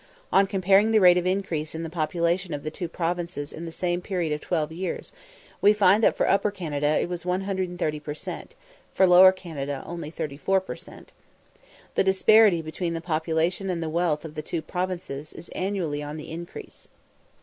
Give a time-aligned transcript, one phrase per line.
[0.33, 3.71] On comparing the rate of increase in the population of the two provinces in the
[3.71, 5.11] same period of twelve years,
[5.61, 8.55] we find that for Upper Canada it was 130 per cent.,
[8.95, 11.11] for Lower Canada only 34 per cent.
[11.93, 16.17] The disparity between the population and the wealth of the two provinces is annually on
[16.17, 16.87] the increase.